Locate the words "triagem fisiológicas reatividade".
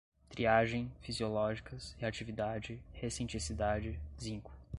0.31-2.81